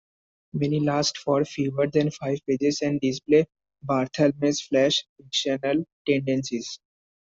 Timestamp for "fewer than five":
1.45-2.39